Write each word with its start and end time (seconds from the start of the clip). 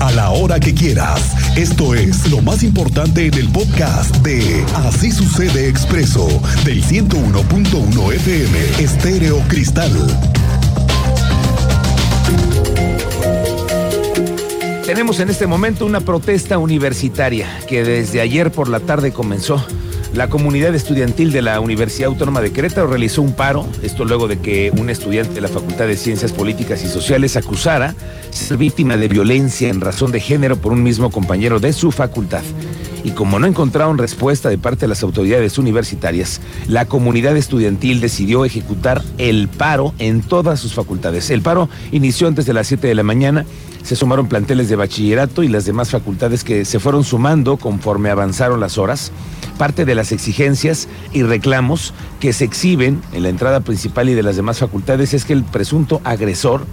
a 0.00 0.12
la 0.12 0.30
hora 0.30 0.60
que 0.60 0.74
quieras. 0.74 1.34
Esto 1.56 1.94
es 1.94 2.30
lo 2.30 2.42
más 2.42 2.62
importante 2.62 3.26
en 3.26 3.34
el 3.34 3.48
podcast 3.48 4.14
de 4.16 4.64
Así 4.74 5.10
sucede 5.10 5.68
expreso 5.68 6.26
del 6.64 6.82
101.1 6.82 8.12
FM 8.14 8.58
Estéreo 8.78 9.40
Cristal. 9.48 9.92
Tenemos 14.84 15.20
en 15.20 15.30
este 15.30 15.46
momento 15.46 15.84
una 15.84 16.00
protesta 16.00 16.58
universitaria 16.58 17.48
que 17.66 17.82
desde 17.82 18.20
ayer 18.20 18.52
por 18.52 18.68
la 18.68 18.80
tarde 18.80 19.12
comenzó. 19.12 19.64
La 20.16 20.30
comunidad 20.30 20.74
estudiantil 20.74 21.30
de 21.30 21.42
la 21.42 21.60
Universidad 21.60 22.08
Autónoma 22.08 22.40
de 22.40 22.50
Querétaro 22.50 22.86
realizó 22.86 23.20
un 23.20 23.34
paro, 23.34 23.66
esto 23.82 24.06
luego 24.06 24.28
de 24.28 24.38
que 24.38 24.72
un 24.74 24.88
estudiante 24.88 25.34
de 25.34 25.42
la 25.42 25.48
Facultad 25.48 25.86
de 25.86 25.94
Ciencias 25.94 26.32
Políticas 26.32 26.82
y 26.82 26.88
Sociales 26.88 27.36
acusara 27.36 27.94
ser 28.30 28.56
víctima 28.56 28.96
de 28.96 29.08
violencia 29.08 29.68
en 29.68 29.82
razón 29.82 30.12
de 30.12 30.20
género 30.20 30.56
por 30.56 30.72
un 30.72 30.82
mismo 30.82 31.10
compañero 31.10 31.60
de 31.60 31.74
su 31.74 31.92
facultad. 31.92 32.42
Y 33.04 33.10
como 33.10 33.38
no 33.38 33.46
encontraron 33.46 33.98
respuesta 33.98 34.48
de 34.48 34.56
parte 34.56 34.80
de 34.80 34.88
las 34.88 35.02
autoridades 35.02 35.58
universitarias, 35.58 36.40
la 36.66 36.86
comunidad 36.86 37.36
estudiantil 37.36 38.00
decidió 38.00 38.46
ejecutar 38.46 39.02
el 39.18 39.48
paro 39.48 39.92
en 39.98 40.22
todas 40.22 40.58
sus 40.58 40.72
facultades. 40.72 41.28
El 41.28 41.42
paro 41.42 41.68
inició 41.92 42.26
antes 42.26 42.46
de 42.46 42.54
las 42.54 42.68
7 42.68 42.88
de 42.88 42.94
la 42.94 43.02
mañana 43.02 43.44
se 43.86 43.94
sumaron 43.94 44.26
planteles 44.26 44.68
de 44.68 44.74
bachillerato 44.74 45.44
y 45.44 45.48
las 45.48 45.64
demás 45.64 45.90
facultades 45.90 46.42
que 46.42 46.64
se 46.64 46.80
fueron 46.80 47.04
sumando 47.04 47.56
conforme 47.56 48.10
avanzaron 48.10 48.58
las 48.58 48.78
horas. 48.78 49.12
Parte 49.58 49.84
de 49.84 49.94
las 49.94 50.10
exigencias 50.10 50.88
y 51.12 51.22
reclamos 51.22 51.94
que 52.18 52.32
se 52.32 52.44
exhiben 52.44 53.00
en 53.12 53.22
la 53.22 53.28
entrada 53.28 53.60
principal 53.60 54.08
y 54.08 54.14
de 54.14 54.24
las 54.24 54.34
demás 54.34 54.58
facultades 54.58 55.14
es 55.14 55.24
que 55.24 55.34
el 55.34 55.44
presunto 55.44 56.00
agresor 56.02 56.66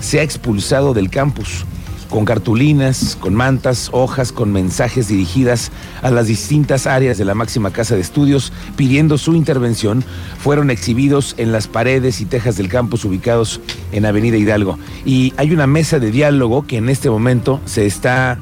sea 0.00 0.22
expulsado 0.22 0.94
del 0.94 1.10
campus 1.10 1.64
con 2.10 2.24
cartulinas, 2.24 3.16
con 3.18 3.34
mantas, 3.34 3.88
hojas, 3.92 4.32
con 4.32 4.52
mensajes 4.52 5.08
dirigidas 5.08 5.70
a 6.02 6.10
las 6.10 6.26
distintas 6.26 6.86
áreas 6.86 7.16
de 7.16 7.24
la 7.24 7.34
máxima 7.34 7.70
casa 7.70 7.94
de 7.94 8.00
estudios 8.00 8.52
pidiendo 8.76 9.16
su 9.16 9.34
intervención, 9.34 10.04
fueron 10.38 10.70
exhibidos 10.70 11.34
en 11.38 11.52
las 11.52 11.68
paredes 11.68 12.20
y 12.20 12.26
tejas 12.26 12.56
del 12.56 12.68
campus 12.68 13.04
ubicados 13.04 13.60
en 13.92 14.04
Avenida 14.04 14.36
Hidalgo. 14.36 14.78
Y 15.04 15.32
hay 15.36 15.52
una 15.52 15.66
mesa 15.66 15.98
de 15.98 16.10
diálogo 16.10 16.66
que 16.66 16.76
en 16.76 16.88
este 16.88 17.08
momento 17.08 17.60
se 17.64 17.86
está 17.86 18.38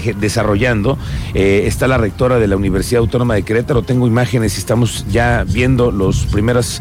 desarrollando. 0.00 0.98
Eh, 1.34 1.64
está 1.66 1.86
la 1.86 1.98
rectora 1.98 2.38
de 2.38 2.46
la 2.46 2.56
Universidad 2.56 3.00
Autónoma 3.00 3.34
de 3.34 3.42
Querétaro. 3.42 3.82
Tengo 3.82 4.06
imágenes 4.06 4.56
y 4.56 4.58
estamos 4.58 5.04
ya 5.10 5.44
viendo 5.46 5.92
las 5.92 6.26
primeras 6.26 6.80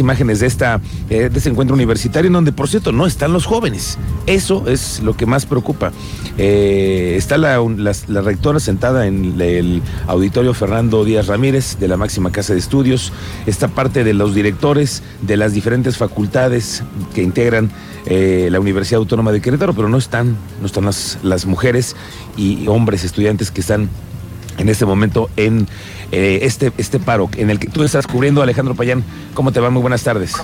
imágenes 0.00 0.40
de, 0.40 0.46
esta, 0.46 0.80
eh, 1.10 1.30
este 1.32 1.48
encuentro 1.48 1.74
universitario, 1.74 2.26
en 2.28 2.34
donde, 2.34 2.52
por 2.52 2.68
cierto, 2.68 2.92
no 2.92 3.06
están 3.06 3.32
los 3.32 3.46
jóvenes. 3.46 3.98
Eso 4.26 4.64
es 4.66 5.00
lo 5.00 5.16
que 5.16 5.26
más 5.26 5.46
preocupa. 5.46 5.92
Eh, 6.36 7.14
está 7.16 7.38
la, 7.38 7.62
rectora 8.22 8.60
sentada 8.60 9.06
en 9.06 9.40
el 9.40 9.82
auditorio 10.06 10.54
Fernando 10.54 11.04
Díaz 11.04 11.26
Ramírez 11.26 11.78
de 11.78 11.88
la 11.88 11.96
máxima 11.96 12.30
casa 12.30 12.52
de 12.52 12.58
estudios. 12.58 13.12
Está 13.46 13.68
parte 13.68 14.04
de 14.04 14.14
los 14.14 14.34
directores 14.34 15.02
de 15.22 15.36
las 15.36 15.52
diferentes 15.52 15.96
facultades 15.96 16.82
que 17.14 17.22
integran 17.22 17.70
la 18.06 18.60
Universidad 18.60 18.98
Autónoma 18.98 19.32
de 19.32 19.40
Querétaro, 19.40 19.72
pero 19.72 19.88
no 19.88 19.96
están, 19.96 20.36
no 20.60 20.66
están 20.66 20.84
las 21.22 21.46
mujeres 21.46 21.96
y 22.36 22.66
hombres 22.68 23.04
estudiantes 23.04 23.50
que 23.50 23.60
están 23.60 23.88
en 24.58 24.68
este 24.68 24.86
momento 24.86 25.28
en 25.36 25.66
eh, 26.12 26.40
este, 26.42 26.72
este 26.78 26.98
paro 26.98 27.28
en 27.36 27.50
el 27.50 27.58
que 27.58 27.68
tú 27.68 27.82
estás 27.82 28.06
cubriendo, 28.06 28.42
Alejandro 28.42 28.74
Payán. 28.74 29.04
¿Cómo 29.34 29.52
te 29.52 29.60
va? 29.60 29.70
Muy 29.70 29.82
buenas 29.82 30.04
tardes. 30.04 30.34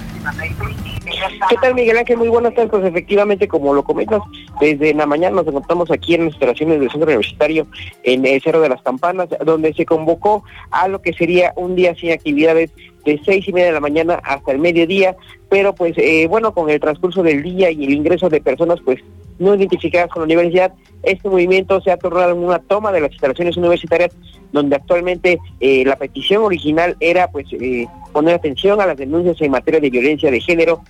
¿Qué 1.49 1.57
tal, 1.61 1.75
Miguel 1.75 1.99
Ángel? 1.99 2.17
Muy 2.19 2.29
buenas 2.29 2.55
tardes. 2.55 2.71
Pues 2.71 2.85
efectivamente, 2.85 3.49
como 3.49 3.75
lo 3.75 3.83
comentas, 3.83 4.21
desde 4.61 4.95
la 4.95 5.07
mañana 5.07 5.37
nos 5.37 5.47
encontramos 5.47 5.91
aquí 5.91 6.15
en 6.15 6.25
las 6.25 6.33
instalaciones 6.33 6.81
del 6.81 6.91
Centro 6.91 7.07
Universitario 7.07 7.67
en 8.03 8.27
el 8.27 8.41
Cerro 8.41 8.61
de 8.61 8.69
las 8.69 8.83
Campanas, 8.83 9.29
donde 9.45 9.73
se 9.75 9.85
convocó 9.85 10.45
a 10.71 10.89
lo 10.89 11.03
que 11.03 11.13
sería 11.13 11.53
un 11.57 11.77
día 11.77 11.95
sin 11.95 12.13
actividades 12.13 12.71
de 13.05 13.21
seis 13.25 13.47
y 13.49 13.53
media 13.53 13.69
de 13.69 13.75
la 13.75 13.81
mañana 13.81 14.21
hasta 14.25 14.53
el 14.53 14.59
mediodía, 14.59 15.17
pero 15.49 15.75
pues 15.75 15.95
eh, 15.97 16.27
bueno, 16.29 16.53
con 16.53 16.69
el 16.69 16.81
transcurso 16.81 17.23
del 17.23 17.43
día 17.43 17.71
y 17.71 17.85
el 17.85 17.93
ingreso 17.93 18.29
de 18.29 18.41
personas 18.41 18.79
pues 18.85 19.01
no 19.41 19.55
identificadas 19.55 20.11
con 20.11 20.21
la 20.21 20.27
universidad, 20.27 20.73
este 21.03 21.29
movimiento 21.29 21.81
se 21.81 21.91
ha 21.91 21.97
tornado 21.97 22.33
en 22.33 22.39
una 22.39 22.61
toma 22.61 22.93
de 22.93 23.01
las 23.01 23.11
instalaciones 23.11 23.57
universitarias, 23.57 24.15
donde 24.53 24.77
actualmente 24.77 25.39
eh, 25.59 25.85
la 25.85 25.97
petición 25.97 26.45
original 26.45 26.97
era 27.01 27.29
pues 27.29 27.47
eh, 27.53 27.87
poner 28.13 28.35
atención 28.35 28.81
a 28.81 28.87
las 28.87 28.97
denuncias 28.97 29.41
en 29.41 29.51
materia 29.51 29.81
de 29.81 29.91
violencia 29.91 30.31
de 30.31 30.41
género, 30.41 30.83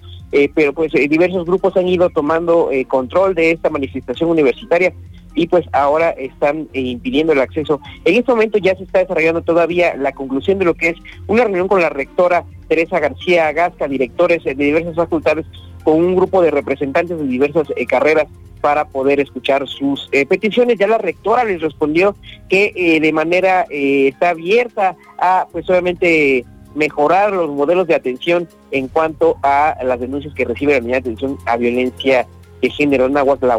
pero 0.54 0.72
pues 0.72 0.92
diversos 0.92 1.44
grupos 1.44 1.76
han 1.76 1.88
ido 1.88 2.08
tomando 2.10 2.70
control 2.88 3.34
de 3.34 3.50
esta 3.50 3.68
manifestación 3.68 4.30
universitaria 4.30 4.92
y 5.34 5.46
pues 5.46 5.66
ahora 5.72 6.10
están 6.10 6.68
impidiendo 6.72 7.32
el 7.32 7.40
acceso. 7.40 7.80
En 8.04 8.14
este 8.16 8.32
momento 8.32 8.58
ya 8.58 8.76
se 8.76 8.84
está 8.84 9.00
desarrollando 9.00 9.42
todavía 9.42 9.94
la 9.96 10.12
conclusión 10.12 10.58
de 10.58 10.64
lo 10.64 10.74
que 10.74 10.90
es 10.90 10.96
una 11.26 11.44
reunión 11.44 11.68
con 11.68 11.80
la 11.80 11.88
rectora 11.88 12.44
Teresa 12.68 13.00
García 13.00 13.52
Gasca, 13.52 13.88
directores 13.88 14.44
de 14.44 14.54
diversas 14.54 14.94
facultades 14.94 15.46
con 15.84 15.96
un 15.96 16.14
grupo 16.14 16.42
de 16.42 16.50
representantes 16.50 17.18
de 17.18 17.26
diversas 17.26 17.68
eh, 17.76 17.86
carreras 17.86 18.26
para 18.60 18.86
poder 18.86 19.20
escuchar 19.20 19.66
sus 19.66 20.08
eh, 20.12 20.26
peticiones. 20.26 20.78
Ya 20.78 20.86
la 20.86 20.98
rectora 20.98 21.44
les 21.44 21.62
respondió 21.62 22.14
que 22.48 22.72
eh, 22.76 23.00
de 23.00 23.12
manera 23.12 23.64
está 23.70 24.30
abierta 24.30 24.96
a, 25.18 25.46
pues 25.50 25.68
obviamente, 25.70 26.44
mejorar 26.74 27.32
los 27.32 27.50
modelos 27.50 27.86
de 27.86 27.94
atención 27.94 28.48
en 28.70 28.88
cuanto 28.88 29.36
a 29.42 29.76
las 29.82 30.00
denuncias 30.00 30.34
que 30.34 30.44
recibe 30.44 30.74
la 30.74 30.78
unidad 30.78 31.02
de 31.02 31.10
atención 31.10 31.38
a 31.46 31.56
violencia 31.56 32.26
de 32.62 32.70
género 32.70 33.06
en 33.06 33.16
Aguas 33.16 33.40
la 33.42 33.58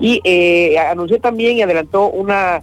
Y 0.00 0.76
anunció 0.76 1.20
también 1.20 1.56
y 1.56 1.62
adelantó 1.62 2.08
una 2.08 2.62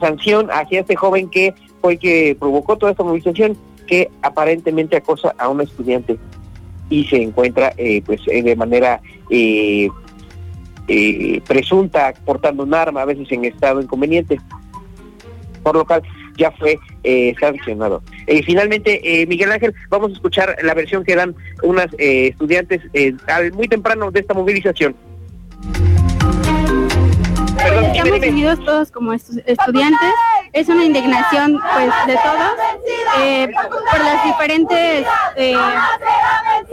sanción 0.00 0.48
hacia 0.50 0.80
este 0.80 0.96
joven 0.96 1.28
que 1.28 1.54
fue 1.80 1.96
que 1.96 2.36
provocó 2.38 2.76
toda 2.76 2.92
esta 2.92 3.02
movilización 3.02 3.56
que 3.86 4.08
aparentemente 4.22 4.96
acosa 4.96 5.34
a 5.36 5.48
un 5.48 5.60
estudiante 5.60 6.16
y 6.88 7.04
se 7.04 7.22
encuentra 7.22 7.72
eh, 7.76 8.02
pues 8.06 8.20
eh, 8.26 8.42
de 8.42 8.56
manera 8.56 9.00
eh, 9.30 9.88
presunta 11.46 12.14
portando 12.24 12.62
un 12.62 12.74
arma, 12.74 13.02
a 13.02 13.04
veces 13.04 13.30
en 13.30 13.44
estado 13.44 13.80
inconveniente, 13.80 14.40
por 15.62 15.76
lo 15.76 15.84
cual 15.84 16.02
ya 16.36 16.50
fue 16.52 16.78
sancionado. 17.38 18.02
finalmente, 18.44 19.26
Miguel 19.28 19.52
Ángel, 19.52 19.74
vamos 19.88 20.10
a 20.10 20.14
escuchar 20.14 20.56
la 20.62 20.74
versión 20.74 21.04
que 21.04 21.16
dan 21.16 21.34
unas 21.62 21.88
estudiantes 21.98 22.80
muy 23.52 23.68
temprano 23.68 24.10
de 24.10 24.20
esta 24.20 24.34
movilización. 24.34 24.94
Estamos 27.60 28.26
unidos 28.26 28.64
todos 28.64 28.90
como 28.90 29.12
estudiantes 29.12 30.14
es 30.52 30.68
una 30.68 30.84
indignación 30.84 31.58
pues 31.74 31.92
de 32.06 32.14
todos 32.14 32.52
eh, 33.20 33.48
por 33.90 34.00
las 34.00 34.24
diferentes 34.24 35.06
eh, 35.36 35.54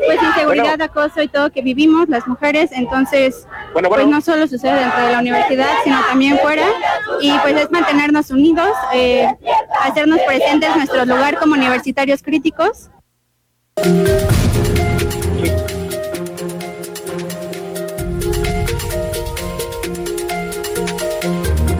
pues 0.07 0.23
inseguridad, 0.23 0.81
acoso 0.81 1.21
y 1.21 1.27
todo 1.27 1.51
que 1.51 1.61
vivimos 1.61 2.09
las 2.09 2.27
mujeres, 2.27 2.71
entonces 2.71 3.47
pues 3.73 4.07
no 4.07 4.21
solo 4.21 4.47
sucede 4.47 4.79
dentro 4.79 5.05
de 5.05 5.11
la 5.11 5.19
universidad, 5.19 5.69
sino 5.83 5.99
también 6.07 6.37
fuera 6.39 6.65
y 7.21 7.37
pues 7.39 7.55
es 7.55 7.71
mantenernos 7.71 8.31
unidos, 8.31 8.71
eh, 8.93 9.27
hacernos 9.83 10.19
presentes 10.21 10.69
en 10.69 10.77
nuestro 10.77 11.05
lugar 11.05 11.37
como 11.37 11.53
universitarios 11.53 12.23
críticos. 12.23 12.89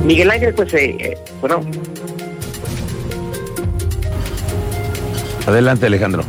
Miguel 0.04 0.32
Ángel, 0.32 0.54
pues, 0.54 0.74
eh, 0.74 0.96
eh, 1.00 1.18
bueno. 1.42 1.60
Adelante, 5.46 5.86
Alejandro. 5.86 6.24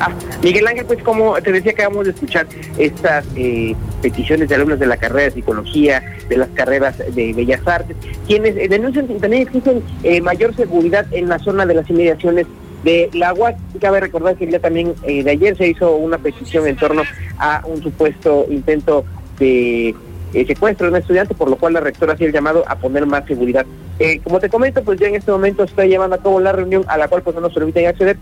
Ah, 0.00 0.12
Miguel 0.42 0.66
Ángel, 0.66 0.86
pues 0.86 1.02
como 1.02 1.34
te 1.42 1.52
decía, 1.52 1.72
acabamos 1.72 2.04
de 2.04 2.12
escuchar 2.12 2.46
estas 2.76 3.24
eh, 3.36 3.74
peticiones 4.00 4.48
de 4.48 4.54
alumnos 4.54 4.78
de 4.78 4.86
la 4.86 4.96
carrera 4.96 5.24
de 5.24 5.30
psicología, 5.32 6.02
de 6.28 6.36
las 6.36 6.48
carreras 6.50 6.98
de 6.98 7.32
bellas 7.32 7.66
artes, 7.66 7.96
quienes 8.26 8.54
denuncian 8.54 9.08
que 9.08 9.14
también 9.14 9.42
existen 9.42 9.82
mayor 10.22 10.54
seguridad 10.54 11.06
en 11.12 11.28
la 11.28 11.38
zona 11.38 11.66
de 11.66 11.74
las 11.74 11.90
inmediaciones 11.90 12.46
de 12.84 13.10
la 13.12 13.34
UAS. 13.34 13.56
Cabe 13.80 14.00
recordar 14.00 14.36
que 14.36 14.44
el 14.44 14.50
día 14.50 14.60
también 14.60 14.94
de 15.02 15.28
ayer 15.28 15.56
se 15.56 15.68
hizo 15.68 15.96
una 15.96 16.18
petición 16.18 16.66
en 16.68 16.76
torno 16.76 17.02
a 17.38 17.62
un 17.66 17.82
supuesto 17.82 18.46
intento 18.50 19.04
de 19.38 19.94
eh, 20.34 20.44
secuestro 20.46 20.86
de 20.86 20.92
un 20.92 20.98
estudiante, 20.98 21.34
por 21.34 21.48
lo 21.48 21.56
cual 21.56 21.72
la 21.72 21.80
rectora 21.80 22.12
hacía 22.12 22.26
el 22.26 22.32
llamado 22.32 22.62
a 22.68 22.76
poner 22.76 23.06
más 23.06 23.24
seguridad. 23.26 23.64
Eh, 23.98 24.20
como 24.22 24.38
te 24.40 24.50
comento, 24.50 24.82
pues 24.82 25.00
ya 25.00 25.08
en 25.08 25.14
este 25.14 25.30
momento 25.32 25.64
está 25.64 25.86
llevando 25.86 26.16
a 26.16 26.22
cabo 26.22 26.38
la 26.38 26.52
reunión 26.52 26.84
a 26.86 26.98
la 26.98 27.08
cual 27.08 27.22
pues 27.22 27.34
no 27.34 27.40
nos 27.40 27.54
permiten 27.54 27.86
acceder, 27.86 28.18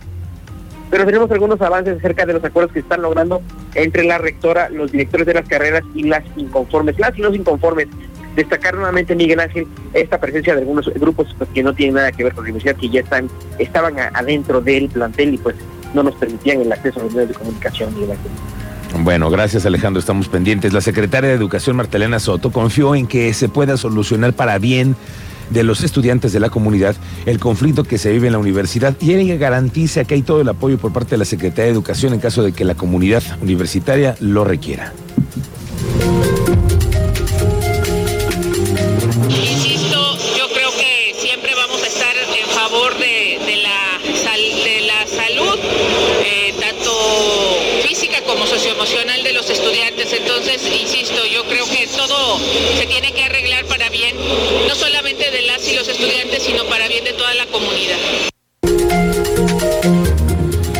pero 0.90 1.04
tenemos 1.04 1.30
algunos 1.30 1.60
avances 1.60 1.98
acerca 1.98 2.26
de 2.26 2.34
los 2.34 2.44
acuerdos 2.44 2.72
que 2.72 2.80
están 2.80 3.02
logrando 3.02 3.42
entre 3.74 4.04
la 4.04 4.18
rectora, 4.18 4.68
los 4.68 4.92
directores 4.92 5.26
de 5.26 5.34
las 5.34 5.48
carreras 5.48 5.82
y 5.94 6.04
las 6.04 6.22
inconformes, 6.36 6.98
las 6.98 7.16
y 7.18 7.22
los 7.22 7.34
inconformes. 7.34 7.88
Destacar 8.34 8.74
nuevamente, 8.74 9.16
Miguel 9.16 9.40
Ángel, 9.40 9.66
esta 9.94 10.20
presencia 10.20 10.54
de 10.54 10.60
algunos 10.60 10.92
grupos 10.94 11.34
que 11.54 11.62
no 11.62 11.74
tienen 11.74 11.94
nada 11.94 12.12
que 12.12 12.22
ver 12.22 12.34
con 12.34 12.44
la 12.44 12.50
universidad, 12.50 12.76
que 12.76 12.90
ya 12.90 13.00
están 13.00 13.30
estaban 13.58 13.96
adentro 13.98 14.60
del 14.60 14.88
plantel 14.88 15.34
y 15.34 15.38
pues 15.38 15.56
no 15.94 16.02
nos 16.02 16.14
permitían 16.16 16.60
el 16.60 16.70
acceso 16.70 17.00
a 17.00 17.04
los 17.04 17.12
medios 17.14 17.30
de 17.30 17.34
comunicación, 17.34 17.94
Miguel 17.94 18.10
Ángel. 18.12 18.30
Bueno, 18.98 19.30
gracias 19.30 19.66
Alejandro, 19.66 20.00
estamos 20.00 20.28
pendientes. 20.28 20.72
La 20.72 20.80
secretaria 20.80 21.28
de 21.28 21.36
Educación 21.36 21.76
Martelena 21.76 22.18
Soto 22.18 22.52
confió 22.52 22.94
en 22.94 23.06
que 23.06 23.34
se 23.34 23.48
pueda 23.48 23.76
solucionar 23.76 24.32
para 24.32 24.58
bien 24.58 24.96
de 25.50 25.62
los 25.62 25.82
estudiantes 25.82 26.32
de 26.32 26.40
la 26.40 26.50
comunidad 26.50 26.96
el 27.26 27.38
conflicto 27.38 27.84
que 27.84 27.98
se 27.98 28.12
vive 28.12 28.26
en 28.26 28.32
la 28.32 28.38
universidad 28.38 28.96
y 29.00 29.12
ella 29.14 29.36
garantiza 29.36 30.04
que 30.04 30.14
hay 30.14 30.22
todo 30.22 30.40
el 30.40 30.48
apoyo 30.48 30.78
por 30.78 30.92
parte 30.92 31.10
de 31.10 31.18
la 31.18 31.24
Secretaría 31.24 31.66
de 31.66 31.72
Educación 31.72 32.14
en 32.14 32.20
caso 32.20 32.42
de 32.42 32.52
que 32.52 32.64
la 32.64 32.74
comunidad 32.74 33.22
universitaria 33.40 34.16
lo 34.20 34.44
requiera. 34.44 34.92
Socioemocional. 48.46 49.15
Entonces, 50.36 50.70
insisto, 50.78 51.24
yo 51.24 51.44
creo 51.44 51.64
que 51.64 51.86
todo 51.86 52.38
se 52.78 52.86
tiene 52.86 53.10
que 53.12 53.24
arreglar 53.24 53.64
para 53.64 53.88
bien, 53.88 54.14
no 54.68 54.74
solamente 54.74 55.30
de 55.30 55.40
las 55.42 55.66
y 55.66 55.74
los 55.74 55.88
estudiantes, 55.88 56.42
sino 56.42 56.66
para 56.66 56.88
bien 56.88 57.04
de 57.04 57.14
toda 57.14 57.32
la 57.32 57.46
comunidad. 57.46 57.96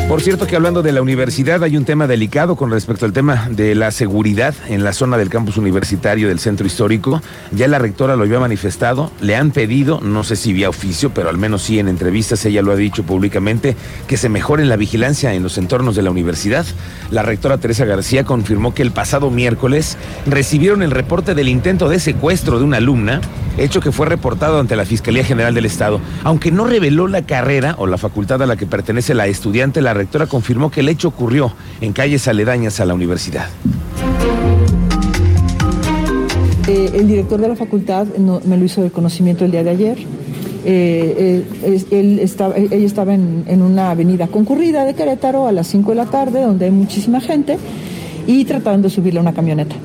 Por 0.07 0.21
cierto 0.21 0.47
que 0.47 0.55
hablando 0.55 0.83
de 0.83 0.93
la 0.93 1.01
universidad 1.01 1.61
hay 1.65 1.75
un 1.75 1.83
tema 1.83 2.07
delicado 2.07 2.55
con 2.55 2.71
respecto 2.71 3.05
al 3.05 3.11
tema 3.11 3.49
de 3.51 3.75
la 3.75 3.91
seguridad 3.91 4.55
en 4.69 4.85
la 4.85 4.93
zona 4.93 5.17
del 5.17 5.29
campus 5.29 5.57
universitario 5.57 6.29
del 6.29 6.39
centro 6.39 6.65
histórico. 6.65 7.21
Ya 7.51 7.67
la 7.67 7.77
rectora 7.77 8.15
lo 8.15 8.23
había 8.23 8.39
manifestado, 8.39 9.11
le 9.19 9.35
han 9.35 9.51
pedido, 9.51 9.99
no 9.99 10.23
sé 10.23 10.37
si 10.37 10.53
vía 10.53 10.69
oficio, 10.69 11.11
pero 11.13 11.27
al 11.27 11.37
menos 11.37 11.63
sí 11.63 11.77
en 11.77 11.89
entrevistas 11.89 12.45
ella 12.45 12.61
lo 12.61 12.71
ha 12.71 12.77
dicho 12.77 13.03
públicamente, 13.03 13.75
que 14.07 14.15
se 14.15 14.29
mejore 14.29 14.63
la 14.63 14.77
vigilancia 14.77 15.33
en 15.33 15.43
los 15.43 15.57
entornos 15.57 15.97
de 15.97 16.03
la 16.03 16.11
universidad. 16.11 16.65
La 17.11 17.21
rectora 17.21 17.57
Teresa 17.57 17.83
García 17.83 18.23
confirmó 18.23 18.73
que 18.73 18.83
el 18.83 18.91
pasado 18.91 19.29
miércoles 19.29 19.97
recibieron 20.25 20.83
el 20.83 20.91
reporte 20.91 21.35
del 21.35 21.49
intento 21.49 21.89
de 21.89 21.99
secuestro 21.99 22.59
de 22.59 22.63
una 22.63 22.77
alumna, 22.77 23.19
hecho 23.57 23.81
que 23.81 23.91
fue 23.91 24.05
reportado 24.05 24.59
ante 24.59 24.75
la 24.77 24.85
Fiscalía 24.85 25.25
General 25.25 25.53
del 25.53 25.65
Estado. 25.65 25.99
Aunque 26.23 26.51
no 26.51 26.65
reveló 26.65 27.07
la 27.07 27.23
carrera 27.23 27.75
o 27.77 27.87
la 27.87 27.97
facultad 27.97 28.41
a 28.41 28.45
la 28.45 28.55
que 28.55 28.67
pertenece 28.67 29.13
la 29.13 29.27
estudiante, 29.27 29.81
la 29.81 29.96
rectora 29.97 30.27
confirmó 30.27 30.71
que 30.71 30.79
el 30.79 30.89
hecho 30.89 31.09
ocurrió 31.09 31.51
en 31.81 31.93
calles 31.93 32.27
aledañas 32.27 32.79
a 32.79 32.85
la 32.85 32.93
universidad. 32.93 33.47
Eh, 36.67 36.91
el 36.95 37.07
director 37.07 37.39
de 37.39 37.47
la 37.47 37.55
facultad 37.55 38.07
me 38.07 38.57
lo 38.57 38.65
hizo 38.65 38.81
de 38.81 38.91
conocimiento 38.91 39.45
el 39.45 39.51
día 39.51 39.63
de 39.63 39.69
ayer. 39.69 39.97
Eh, 40.65 41.45
eh, 41.63 42.19
estaba, 42.21 42.57
ella 42.57 42.85
estaba 42.85 43.13
en, 43.13 43.61
una 43.61 43.91
avenida 43.91 44.27
concurrida 44.27 44.83
de 44.83 44.93
Querétaro 44.93 45.47
a 45.47 45.53
las 45.53 45.67
5 45.67 45.91
de 45.91 45.95
la 45.95 46.05
tarde, 46.07 46.41
donde 46.41 46.65
hay 46.65 46.71
muchísima 46.71 47.21
gente, 47.21 47.57
y 48.27 48.43
trataron 48.43 48.81
de 48.81 48.89
subirle 48.89 49.19
a 49.19 49.21
una 49.21 49.33
camioneta. 49.33 49.75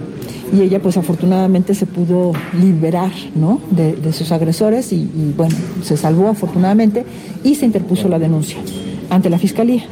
Y 0.53 0.61
ella, 0.61 0.83
pues 0.83 0.97
afortunadamente, 0.97 1.75
se 1.75 1.87
pudo 1.87 2.33
liberar 2.61 3.13
de 3.71 4.13
sus 4.13 4.33
agresores 4.33 4.93
y, 4.93 4.97
y, 4.97 5.35
bueno, 5.37 5.55
se 5.83 5.97
salvó 5.97 6.29
afortunadamente 6.29 7.07
y 7.45 7.55
se 7.55 7.65
interpuso 7.65 8.09
la 8.09 8.19
denuncia 8.19 8.59
ante 9.09 9.31
la 9.31 9.39
fiscalía. 9.39 9.85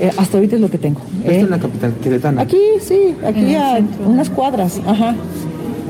Eh, 0.00 0.10
hasta 0.16 0.36
ahorita 0.36 0.56
es 0.56 0.60
lo 0.60 0.70
que 0.70 0.78
tengo. 0.78 1.00
Esto 1.20 1.30
¿eh? 1.30 1.40
en 1.40 1.50
la 1.50 1.58
capital 1.58 1.94
queretana. 2.02 2.42
Aquí, 2.42 2.58
sí, 2.80 3.14
aquí 3.24 3.54
a 3.54 3.80
unas 4.06 4.30
cuadras, 4.30 4.80
ajá. 4.86 5.14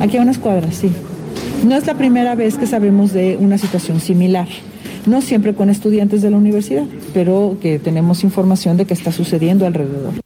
Aquí 0.00 0.16
a 0.16 0.22
unas 0.22 0.38
cuadras, 0.38 0.74
sí. 0.74 0.90
No 1.64 1.74
es 1.74 1.86
la 1.86 1.94
primera 1.94 2.34
vez 2.34 2.56
que 2.56 2.66
sabemos 2.66 3.12
de 3.12 3.36
una 3.40 3.58
situación 3.58 4.00
similar. 4.00 4.48
No 5.06 5.22
siempre 5.22 5.54
con 5.54 5.70
estudiantes 5.70 6.22
de 6.22 6.30
la 6.30 6.36
universidad, 6.36 6.84
pero 7.14 7.56
que 7.60 7.78
tenemos 7.78 8.24
información 8.24 8.76
de 8.76 8.84
que 8.86 8.94
está 8.94 9.12
sucediendo 9.12 9.66
alrededor. 9.66 10.25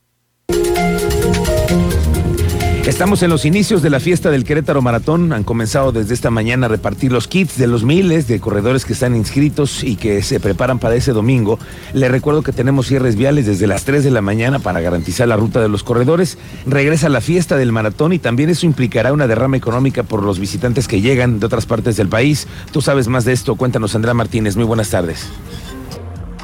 Estamos 2.90 3.22
en 3.22 3.30
los 3.30 3.44
inicios 3.44 3.82
de 3.82 3.88
la 3.88 4.00
fiesta 4.00 4.32
del 4.32 4.42
Querétaro 4.42 4.82
Maratón. 4.82 5.32
Han 5.32 5.44
comenzado 5.44 5.92
desde 5.92 6.12
esta 6.12 6.30
mañana 6.30 6.66
a 6.66 6.68
repartir 6.68 7.12
los 7.12 7.28
kits 7.28 7.56
de 7.56 7.68
los 7.68 7.84
miles 7.84 8.26
de 8.26 8.40
corredores 8.40 8.84
que 8.84 8.94
están 8.94 9.14
inscritos 9.14 9.84
y 9.84 9.94
que 9.94 10.22
se 10.22 10.40
preparan 10.40 10.80
para 10.80 10.96
ese 10.96 11.12
domingo. 11.12 11.60
Les 11.94 12.10
recuerdo 12.10 12.42
que 12.42 12.50
tenemos 12.50 12.88
cierres 12.88 13.14
viales 13.14 13.46
desde 13.46 13.68
las 13.68 13.84
3 13.84 14.02
de 14.02 14.10
la 14.10 14.22
mañana 14.22 14.58
para 14.58 14.80
garantizar 14.80 15.28
la 15.28 15.36
ruta 15.36 15.60
de 15.60 15.68
los 15.68 15.84
corredores. 15.84 16.36
Regresa 16.66 17.08
la 17.08 17.20
fiesta 17.20 17.56
del 17.56 17.70
maratón 17.70 18.12
y 18.12 18.18
también 18.18 18.50
eso 18.50 18.66
implicará 18.66 19.12
una 19.12 19.28
derrama 19.28 19.56
económica 19.56 20.02
por 20.02 20.24
los 20.24 20.40
visitantes 20.40 20.88
que 20.88 21.00
llegan 21.00 21.38
de 21.38 21.46
otras 21.46 21.66
partes 21.66 21.96
del 21.96 22.08
país. 22.08 22.48
Tú 22.72 22.82
sabes 22.82 23.06
más 23.06 23.24
de 23.24 23.32
esto. 23.32 23.54
Cuéntanos, 23.54 23.94
Andrea 23.94 24.14
Martínez. 24.14 24.56
Muy 24.56 24.64
buenas 24.64 24.90
tardes. 24.90 25.28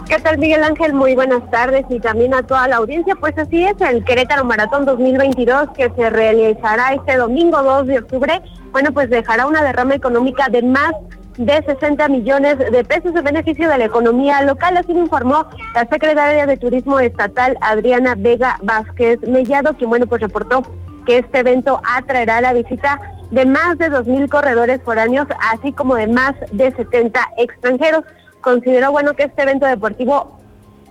¿Qué 0.09 0.21
tal 0.21 0.39
Miguel 0.39 0.63
Ángel? 0.63 0.93
Muy 0.93 1.17
buenas 1.17 1.51
tardes 1.51 1.85
y 1.89 1.99
también 1.99 2.33
a 2.33 2.45
toda 2.45 2.69
la 2.69 2.77
audiencia. 2.77 3.17
Pues 3.17 3.37
así 3.37 3.65
es, 3.65 3.75
el 3.81 4.05
Querétaro 4.05 4.45
Maratón 4.45 4.85
2022 4.85 5.71
que 5.77 5.91
se 5.97 6.11
realizará 6.11 6.95
este 6.95 7.17
domingo 7.17 7.61
2 7.61 7.89
de 7.89 7.99
octubre, 7.99 8.41
bueno, 8.71 8.93
pues 8.93 9.11
dejará 9.11 9.47
una 9.47 9.65
derrama 9.65 9.97
económica 9.97 10.49
de 10.49 10.63
más 10.63 10.93
de 11.37 11.61
60 11.61 12.09
millones 12.09 12.57
de 12.57 12.85
pesos 12.85 13.17
en 13.17 13.25
beneficio 13.25 13.69
de 13.69 13.79
la 13.79 13.87
economía 13.87 14.43
local, 14.43 14.77
así 14.77 14.93
lo 14.93 15.01
informó 15.01 15.49
la 15.75 15.89
secretaria 15.89 16.47
de 16.47 16.57
Turismo 16.57 17.01
Estatal 17.01 17.59
Adriana 17.61 18.15
Vega 18.17 18.59
Vázquez 18.63 19.19
Mellado, 19.27 19.75
quien 19.75 19.91
bueno 19.91 20.07
pues 20.07 20.23
reportó 20.23 20.63
que 21.05 21.19
este 21.19 21.41
evento 21.41 21.81
atraerá 21.85 22.41
la 22.41 22.53
visita 22.53 23.01
de 23.33 23.45
más 23.45 23.77
de 23.79 23.91
2.000 23.91 24.29
corredores 24.29 24.81
foráneos, 24.85 25.27
así 25.53 25.73
como 25.73 25.97
de 25.97 26.07
más 26.07 26.35
de 26.53 26.71
70 26.71 27.21
extranjeros 27.39 28.05
consideró 28.47 28.93
bueno 28.93 29.15
que 29.15 29.25
este 29.25 29.43
evento 29.43 29.67
deportivo 29.67 30.39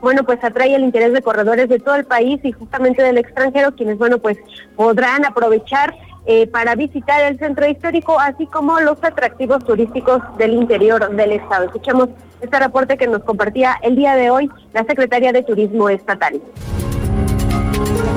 bueno 0.02 0.26
pues 0.26 0.44
atrae 0.44 0.76
el 0.76 0.84
interés 0.84 1.14
de 1.14 1.22
corredores 1.22 1.70
de 1.70 1.80
todo 1.80 1.96
el 1.96 2.04
país 2.04 2.42
y 2.44 2.52
justamente 2.52 3.02
del 3.02 3.18
extranjero 3.18 3.74
quienes 3.74 3.98
bueno 3.98 4.18
pues 4.18 4.38
podrán 4.76 5.24
aprovechar 5.24 5.96
eh, 6.26 6.48
para 6.48 6.76
visitar 6.76 7.24
el 7.24 7.40
centro 7.40 7.66
histórico 7.66 8.20
así 8.20 8.46
como 8.48 8.82
los 8.82 9.02
atractivos 9.02 9.64
turísticos 9.64 10.22
del 10.38 10.54
interior 10.54 11.16
del 11.16 11.32
estado. 11.32 11.66
Escuchemos 11.66 12.10
este 12.42 12.60
reporte 12.60 12.98
que 12.98 13.08
nos 13.08 13.24
compartía 13.24 13.78
el 13.82 13.96
día 13.96 14.16
de 14.16 14.30
hoy 14.32 14.50
la 14.74 14.84
secretaria 14.84 15.32
de 15.32 15.44
Turismo 15.44 15.88
Estatal. 15.88 16.42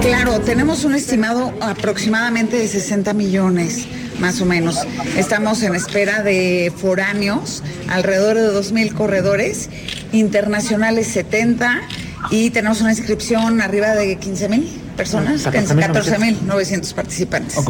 Claro, 0.00 0.40
tenemos 0.40 0.84
un 0.84 0.94
estimado 0.94 1.52
aproximadamente 1.60 2.56
de 2.56 2.66
60 2.66 3.12
millones, 3.12 3.86
más 4.18 4.40
o 4.40 4.44
menos. 4.46 4.78
Estamos 5.16 5.62
en 5.62 5.74
espera 5.74 6.22
de 6.22 6.72
foráneos, 6.76 7.62
alrededor 7.88 8.36
de 8.36 8.48
2.000 8.50 8.92
corredores, 8.94 9.68
internacionales 10.12 11.08
70 11.08 11.80
y 12.30 12.50
tenemos 12.50 12.80
una 12.80 12.90
inscripción 12.90 13.60
arriba 13.60 13.94
de 13.94 14.16
15 14.16 14.48
mil 14.48 14.68
personas, 14.96 15.46
14.900 15.46 16.94
participantes. 16.94 17.64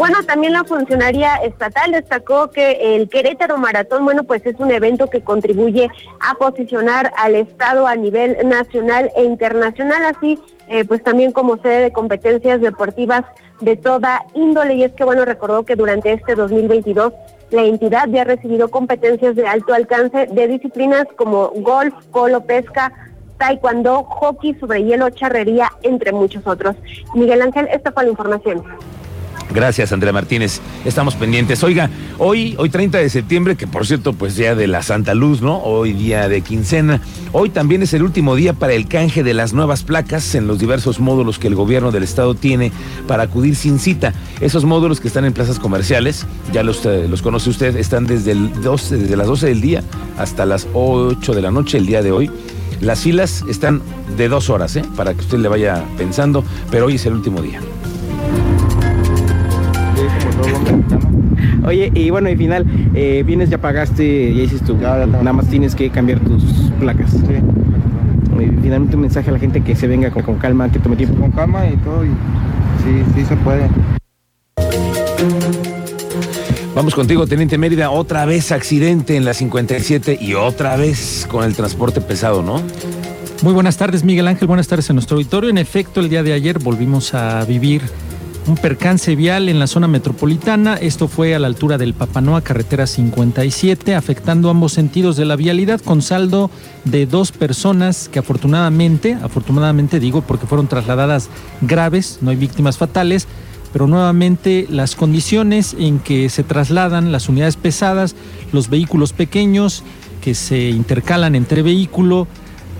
Bueno, 0.00 0.22
también 0.26 0.54
la 0.54 0.64
funcionaria 0.64 1.34
estatal 1.44 1.92
destacó 1.92 2.48
que 2.50 2.96
el 2.96 3.10
Querétaro 3.10 3.58
Maratón, 3.58 4.06
bueno, 4.06 4.24
pues 4.24 4.40
es 4.46 4.58
un 4.58 4.70
evento 4.70 5.10
que 5.10 5.20
contribuye 5.20 5.90
a 6.20 6.32
posicionar 6.36 7.12
al 7.18 7.34
Estado 7.34 7.86
a 7.86 7.94
nivel 7.96 8.38
nacional 8.48 9.10
e 9.14 9.24
internacional, 9.24 10.02
así 10.06 10.38
eh, 10.68 10.86
pues 10.86 11.02
también 11.04 11.32
como 11.32 11.58
sede 11.58 11.82
de 11.82 11.92
competencias 11.92 12.62
deportivas 12.62 13.26
de 13.60 13.76
toda 13.76 14.24
índole. 14.32 14.76
Y 14.76 14.84
es 14.84 14.92
que, 14.92 15.04
bueno, 15.04 15.26
recordó 15.26 15.66
que 15.66 15.76
durante 15.76 16.14
este 16.14 16.34
2022 16.34 17.12
la 17.50 17.64
entidad 17.64 18.08
ya 18.08 18.22
ha 18.22 18.24
recibido 18.24 18.70
competencias 18.70 19.36
de 19.36 19.46
alto 19.46 19.74
alcance 19.74 20.28
de 20.28 20.48
disciplinas 20.48 21.08
como 21.14 21.50
golf, 21.56 21.92
polo, 22.10 22.40
pesca, 22.46 22.90
taekwondo, 23.36 24.04
hockey 24.04 24.54
sobre 24.54 24.82
hielo, 24.82 25.10
charrería, 25.10 25.70
entre 25.82 26.12
muchos 26.12 26.46
otros. 26.46 26.74
Miguel 27.14 27.42
Ángel, 27.42 27.68
esta 27.70 27.92
fue 27.92 28.04
la 28.04 28.10
información. 28.12 28.64
Gracias, 29.52 29.92
Andrea 29.92 30.12
Martínez. 30.12 30.60
Estamos 30.84 31.16
pendientes. 31.16 31.64
Oiga, 31.64 31.90
hoy, 32.18 32.54
hoy 32.58 32.70
30 32.70 32.98
de 32.98 33.10
septiembre, 33.10 33.56
que 33.56 33.66
por 33.66 33.84
cierto, 33.84 34.12
pues 34.12 34.36
día 34.36 34.54
de 34.54 34.68
la 34.68 34.82
Santa 34.82 35.14
Luz, 35.14 35.42
¿no? 35.42 35.58
Hoy 35.58 35.92
día 35.92 36.28
de 36.28 36.40
quincena. 36.42 37.00
Hoy 37.32 37.50
también 37.50 37.82
es 37.82 37.92
el 37.92 38.04
último 38.04 38.36
día 38.36 38.52
para 38.52 38.74
el 38.74 38.86
canje 38.86 39.24
de 39.24 39.34
las 39.34 39.52
nuevas 39.52 39.82
placas 39.82 40.34
en 40.36 40.46
los 40.46 40.60
diversos 40.60 41.00
módulos 41.00 41.38
que 41.38 41.48
el 41.48 41.56
gobierno 41.56 41.90
del 41.90 42.04
estado 42.04 42.34
tiene 42.34 42.70
para 43.08 43.24
acudir 43.24 43.56
sin 43.56 43.80
cita. 43.80 44.14
Esos 44.40 44.64
módulos 44.64 45.00
que 45.00 45.08
están 45.08 45.24
en 45.24 45.32
plazas 45.32 45.58
comerciales, 45.58 46.26
ya 46.52 46.62
los, 46.62 46.86
eh, 46.86 47.08
los 47.08 47.20
conoce 47.20 47.50
usted, 47.50 47.76
están 47.76 48.06
desde, 48.06 48.32
el 48.32 48.62
12, 48.62 48.98
desde 48.98 49.16
las 49.16 49.26
12 49.26 49.46
del 49.46 49.60
día 49.60 49.82
hasta 50.16 50.46
las 50.46 50.68
8 50.74 51.34
de 51.34 51.42
la 51.42 51.50
noche 51.50 51.78
el 51.78 51.86
día 51.86 52.02
de 52.02 52.12
hoy. 52.12 52.30
Las 52.80 53.00
filas 53.00 53.44
están 53.48 53.82
de 54.16 54.28
dos 54.28 54.48
horas, 54.48 54.76
¿eh? 54.76 54.84
Para 54.96 55.12
que 55.12 55.20
usted 55.20 55.38
le 55.38 55.48
vaya 55.48 55.84
pensando, 55.98 56.44
pero 56.70 56.86
hoy 56.86 56.94
es 56.94 57.04
el 57.04 57.12
último 57.12 57.42
día. 57.42 57.60
Oye, 61.64 61.90
y 61.94 62.10
bueno, 62.10 62.28
y 62.30 62.36
final, 62.36 62.66
eh, 62.94 63.22
vienes, 63.26 63.50
ya 63.50 63.58
pagaste, 63.58 64.34
ya 64.34 64.42
hiciste 64.42 64.66
tu. 64.66 64.76
nada 64.76 65.32
más 65.32 65.48
tienes 65.48 65.74
que 65.74 65.90
cambiar 65.90 66.20
tus 66.20 66.42
placas. 66.78 67.10
Sí. 67.10 67.34
finalmente 68.62 68.96
un 68.96 69.02
mensaje 69.02 69.30
a 69.30 69.32
la 69.32 69.38
gente 69.38 69.60
que 69.62 69.76
se 69.76 69.86
venga 69.86 70.10
con, 70.10 70.22
con 70.22 70.36
calma, 70.36 70.70
que 70.70 70.78
tome 70.78 70.96
tiempo. 70.96 71.20
Con 71.20 71.30
calma 71.32 71.66
y 71.66 71.76
todo, 71.76 72.04
y 72.04 72.08
sí, 72.08 73.04
sí 73.14 73.24
se 73.24 73.36
puede. 73.36 73.68
Vamos 76.74 76.94
contigo, 76.94 77.26
Teniente 77.26 77.58
Mérida. 77.58 77.90
Otra 77.90 78.24
vez 78.24 78.52
accidente 78.52 79.16
en 79.16 79.24
la 79.24 79.34
57 79.34 80.18
y 80.20 80.34
otra 80.34 80.76
vez 80.76 81.26
con 81.28 81.44
el 81.44 81.54
transporte 81.54 82.00
pesado, 82.00 82.42
¿no? 82.42 82.62
Muy 83.42 83.52
buenas 83.52 83.76
tardes, 83.76 84.04
Miguel 84.04 84.28
Ángel. 84.28 84.46
Buenas 84.46 84.68
tardes 84.68 84.88
a 84.88 84.92
nuestro 84.92 85.16
auditorio. 85.16 85.50
En 85.50 85.58
efecto, 85.58 86.00
el 86.00 86.08
día 86.08 86.22
de 86.22 86.32
ayer 86.32 86.58
volvimos 86.58 87.12
a 87.12 87.44
vivir 87.44 87.82
un 88.46 88.56
percance 88.56 89.14
vial 89.16 89.48
en 89.48 89.58
la 89.58 89.66
zona 89.66 89.88
metropolitana. 89.88 90.76
Esto 90.76 91.08
fue 91.08 91.34
a 91.34 91.38
la 91.38 91.46
altura 91.46 91.78
del 91.78 91.94
Papanoa, 91.94 92.42
carretera 92.42 92.86
57, 92.86 93.94
afectando 93.94 94.50
ambos 94.50 94.72
sentidos 94.72 95.16
de 95.16 95.24
la 95.24 95.36
vialidad 95.36 95.80
con 95.80 96.02
saldo 96.02 96.50
de 96.84 97.06
dos 97.06 97.32
personas 97.32 98.08
que 98.08 98.18
afortunadamente, 98.18 99.14
afortunadamente 99.22 100.00
digo 100.00 100.22
porque 100.22 100.46
fueron 100.46 100.68
trasladadas 100.68 101.28
graves, 101.60 102.18
no 102.22 102.30
hay 102.30 102.36
víctimas 102.36 102.78
fatales, 102.78 103.26
pero 103.72 103.86
nuevamente 103.86 104.66
las 104.68 104.96
condiciones 104.96 105.76
en 105.78 105.98
que 105.98 106.28
se 106.28 106.42
trasladan 106.42 107.12
las 107.12 107.28
unidades 107.28 107.56
pesadas, 107.56 108.16
los 108.52 108.68
vehículos 108.68 109.12
pequeños 109.12 109.84
que 110.20 110.34
se 110.34 110.70
intercalan 110.70 111.34
entre 111.34 111.62
vehículo, 111.62 112.26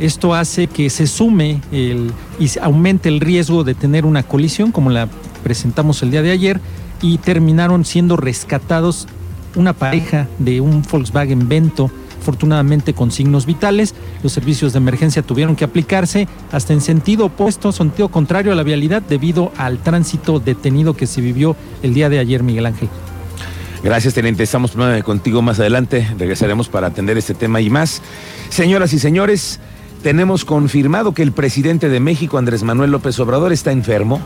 esto 0.00 0.34
hace 0.34 0.66
que 0.66 0.88
se 0.88 1.06
sume 1.06 1.60
el, 1.72 2.10
y 2.38 2.58
aumente 2.60 3.08
el 3.08 3.20
riesgo 3.20 3.64
de 3.64 3.74
tener 3.74 4.06
una 4.06 4.22
colisión, 4.22 4.72
como 4.72 4.90
la 4.90 5.08
presentamos 5.40 6.02
el 6.02 6.10
día 6.10 6.22
de 6.22 6.30
ayer, 6.30 6.60
y 7.02 7.18
terminaron 7.18 7.84
siendo 7.84 8.16
rescatados 8.16 9.08
una 9.56 9.72
pareja 9.72 10.28
de 10.38 10.60
un 10.60 10.82
Volkswagen 10.82 11.48
Vento, 11.48 11.90
afortunadamente 12.20 12.92
con 12.92 13.10
signos 13.10 13.46
vitales. 13.46 13.94
Los 14.22 14.32
servicios 14.32 14.72
de 14.72 14.78
emergencia 14.78 15.22
tuvieron 15.22 15.56
que 15.56 15.64
aplicarse 15.64 16.28
hasta 16.52 16.72
en 16.72 16.80
sentido 16.80 17.26
opuesto, 17.26 17.72
sentido 17.72 18.10
contrario 18.10 18.52
a 18.52 18.54
la 18.54 18.62
vialidad, 18.62 19.02
debido 19.02 19.50
al 19.56 19.78
tránsito 19.78 20.38
detenido 20.38 20.94
que 20.94 21.06
se 21.06 21.20
vivió 21.20 21.56
el 21.82 21.94
día 21.94 22.10
de 22.10 22.18
ayer, 22.18 22.42
Miguel 22.42 22.66
Ángel. 22.66 22.88
Gracias, 23.82 24.12
teniente. 24.12 24.42
Estamos 24.42 24.76
contigo 25.04 25.40
más 25.40 25.58
adelante. 25.58 26.06
Regresaremos 26.18 26.68
para 26.68 26.88
atender 26.88 27.16
este 27.16 27.32
tema 27.32 27.62
y 27.62 27.70
más. 27.70 28.02
Señoras 28.50 28.92
y 28.92 28.98
señores, 28.98 29.58
tenemos 30.02 30.44
confirmado 30.44 31.14
que 31.14 31.22
el 31.22 31.32
presidente 31.32 31.88
de 31.88 31.98
México, 31.98 32.36
Andrés 32.36 32.62
Manuel 32.62 32.90
López 32.90 33.18
Obrador, 33.20 33.54
está 33.54 33.72
enfermo. 33.72 34.20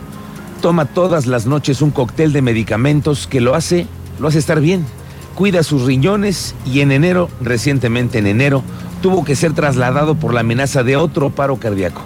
Toma 0.65 0.87
todas 0.87 1.27
las 1.27 1.45
noches 1.45 1.83
un 1.83 1.91
cóctel 1.91 2.33
de 2.33 2.41
medicamentos 2.41 3.27
que 3.27 3.43
lo 3.43 3.55
hace, 3.55 3.87
lo 4.19 4.29
hace 4.29 4.39
estar 4.39 4.63
bien. 4.63 4.87
Cuida 5.35 5.63
sus 5.63 5.83
riñones 5.83 6.55
y 6.65 6.81
en 6.81 6.91
enero, 6.91 7.29
recientemente 7.43 8.17
en 8.17 8.27
enero, 8.27 8.65
tuvo 9.03 9.27
que 9.27 9.37
ser 9.37 9.53
trasladado 9.53 10.15
por 10.15 10.33
la 10.33 10.41
amenaza 10.41 10.83
de 10.83 10.97
otro 10.97 11.29
paro 11.29 11.57
cardíaco. 11.57 12.01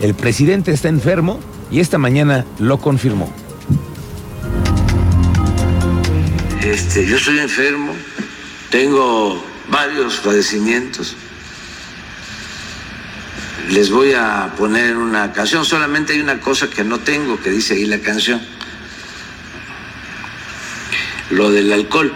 El 0.00 0.14
presidente 0.14 0.70
está 0.70 0.88
enfermo 0.88 1.40
y 1.68 1.80
esta 1.80 1.98
mañana 1.98 2.44
lo 2.60 2.78
confirmó. 2.78 3.28
Este, 6.62 7.08
yo 7.08 7.18
soy 7.18 7.40
enfermo, 7.40 7.92
tengo 8.70 9.42
varios 9.68 10.18
padecimientos 10.18 11.16
les 13.68 13.90
voy 13.90 14.12
a 14.12 14.52
poner 14.56 14.96
una 14.96 15.32
canción. 15.32 15.64
Solamente 15.64 16.12
hay 16.12 16.20
una 16.20 16.40
cosa 16.40 16.70
que 16.70 16.84
no 16.84 17.00
tengo, 17.00 17.40
que 17.40 17.50
dice 17.50 17.74
ahí 17.74 17.86
la 17.86 17.98
canción. 17.98 18.40
Lo 21.30 21.50
del 21.50 21.72
alcohol. 21.72 22.12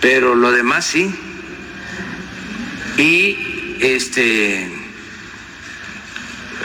Pero 0.00 0.34
lo 0.34 0.52
demás 0.52 0.84
sí. 0.84 1.14
Y 2.96 3.76
este 3.80 4.70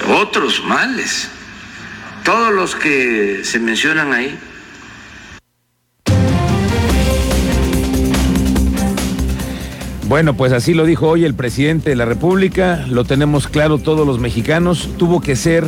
otros 0.07 0.63
males. 0.65 1.29
Todos 2.23 2.53
los 2.53 2.75
que 2.75 3.41
se 3.43 3.59
mencionan 3.59 4.13
ahí 4.13 4.37
Bueno, 10.09 10.33
pues 10.33 10.53
así 10.53 10.73
lo 10.73 10.87
dijo 10.87 11.07
hoy 11.07 11.23
el 11.23 11.35
presidente 11.35 11.91
de 11.91 11.95
la 11.95 12.03
República, 12.03 12.83
lo 12.89 13.05
tenemos 13.05 13.47
claro 13.47 13.77
todos 13.77 14.07
los 14.07 14.17
mexicanos, 14.17 14.89
tuvo 14.97 15.21
que 15.21 15.35
ser 15.35 15.67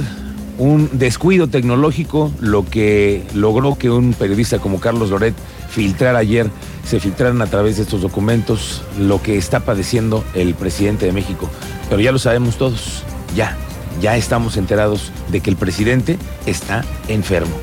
un 0.57 0.89
descuido 0.93 1.47
tecnológico 1.47 2.31
lo 2.39 2.65
que 2.65 3.23
logró 3.35 3.77
que 3.77 3.91
un 3.91 4.13
periodista 4.13 4.57
como 4.57 4.79
Carlos 4.79 5.11
Loret 5.11 5.35
filtrara 5.69 6.17
ayer, 6.17 6.49
se 6.83 6.99
filtraran 6.99 7.39
a 7.43 7.45
través 7.45 7.77
de 7.77 7.83
estos 7.83 8.01
documentos 8.01 8.81
lo 8.97 9.21
que 9.21 9.37
está 9.37 9.59
padeciendo 9.59 10.23
el 10.33 10.55
presidente 10.55 11.05
de 11.05 11.11
México. 11.11 11.47
Pero 11.87 12.01
ya 12.01 12.11
lo 12.11 12.17
sabemos 12.17 12.57
todos, 12.57 13.03
ya, 13.35 13.55
ya 14.01 14.17
estamos 14.17 14.57
enterados 14.57 15.11
de 15.31 15.41
que 15.41 15.51
el 15.51 15.55
presidente 15.55 16.17
está 16.47 16.83
enfermo. 17.09 17.55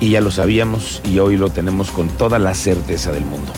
Y 0.00 0.10
ya 0.10 0.20
lo 0.20 0.32
sabíamos 0.32 1.00
y 1.08 1.20
hoy 1.20 1.36
lo 1.36 1.50
tenemos 1.50 1.92
con 1.92 2.08
toda 2.08 2.40
la 2.40 2.54
certeza 2.54 3.12
del 3.12 3.24
mundo. 3.24 3.52